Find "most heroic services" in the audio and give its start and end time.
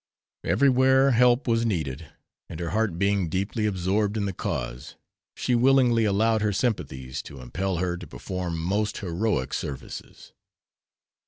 8.57-10.33